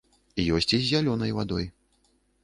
[0.59, 1.69] Ёсць і з зялёнай вадой.